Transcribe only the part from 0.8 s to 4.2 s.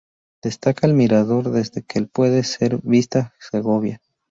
el mirador desde el que puede ser vista Segovia.